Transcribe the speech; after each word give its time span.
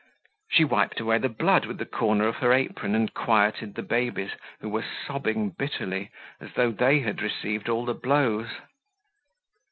She 0.49 0.63
wiped 0.65 0.99
away 0.99 1.19
the 1.19 1.29
blood 1.29 1.67
with 1.67 1.77
the 1.77 1.85
corner 1.85 2.25
of 2.27 2.37
her 2.37 2.51
apron 2.53 2.95
and 2.95 3.13
quieted 3.13 3.75
the 3.75 3.83
babies, 3.83 4.31
who 4.59 4.67
were 4.67 4.83
sobbing 5.05 5.51
bitterly, 5.51 6.09
as 6.39 6.49
though 6.55 6.71
they 6.71 7.01
had 7.01 7.21
received 7.21 7.69
all 7.69 7.85
the 7.85 7.93
blows. 7.93 8.47